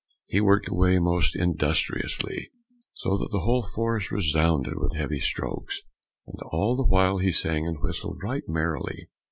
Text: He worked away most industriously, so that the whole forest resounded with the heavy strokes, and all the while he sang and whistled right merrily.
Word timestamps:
He 0.25 0.41
worked 0.41 0.67
away 0.67 0.97
most 0.97 1.35
industriously, 1.35 2.49
so 2.95 3.17
that 3.19 3.29
the 3.31 3.41
whole 3.41 3.61
forest 3.61 4.09
resounded 4.09 4.79
with 4.79 4.93
the 4.93 4.97
heavy 4.97 5.19
strokes, 5.19 5.79
and 6.25 6.39
all 6.51 6.75
the 6.75 6.87
while 6.87 7.19
he 7.19 7.31
sang 7.31 7.67
and 7.67 7.79
whistled 7.79 8.17
right 8.23 8.41
merrily. 8.47 9.09